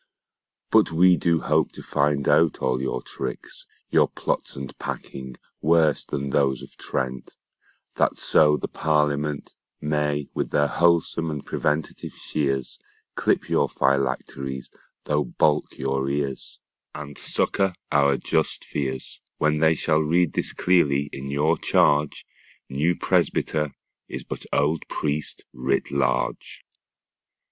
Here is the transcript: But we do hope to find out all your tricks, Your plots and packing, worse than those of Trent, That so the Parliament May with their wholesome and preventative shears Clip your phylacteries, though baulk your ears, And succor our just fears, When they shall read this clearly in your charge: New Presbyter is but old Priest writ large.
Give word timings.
But 0.71 0.91
we 0.91 1.15
do 1.15 1.41
hope 1.41 1.71
to 1.73 1.83
find 1.83 2.27
out 2.27 2.57
all 2.57 2.81
your 2.81 3.03
tricks, 3.03 3.67
Your 3.91 4.07
plots 4.07 4.55
and 4.55 4.75
packing, 4.79 5.35
worse 5.61 6.03
than 6.03 6.31
those 6.31 6.63
of 6.63 6.75
Trent, 6.75 7.37
That 7.97 8.17
so 8.17 8.57
the 8.57 8.67
Parliament 8.67 9.53
May 9.79 10.27
with 10.33 10.49
their 10.49 10.65
wholesome 10.65 11.29
and 11.29 11.45
preventative 11.45 12.13
shears 12.13 12.79
Clip 13.13 13.47
your 13.47 13.69
phylacteries, 13.69 14.71
though 15.03 15.23
baulk 15.25 15.77
your 15.77 16.09
ears, 16.09 16.57
And 16.95 17.15
succor 17.15 17.75
our 17.91 18.17
just 18.17 18.65
fears, 18.65 19.21
When 19.37 19.59
they 19.59 19.75
shall 19.75 19.99
read 19.99 20.33
this 20.33 20.51
clearly 20.51 21.11
in 21.13 21.29
your 21.29 21.57
charge: 21.59 22.25
New 22.69 22.95
Presbyter 22.95 23.69
is 24.07 24.23
but 24.23 24.47
old 24.51 24.81
Priest 24.89 25.43
writ 25.53 25.91
large. 25.91 26.63